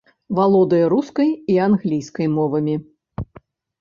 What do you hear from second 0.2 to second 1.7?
Валодае рускай і